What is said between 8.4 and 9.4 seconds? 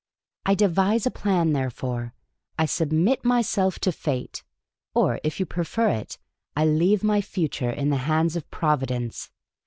Providence.